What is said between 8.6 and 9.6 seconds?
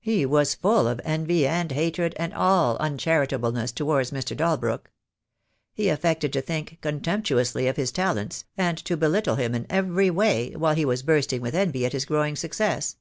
to belittle him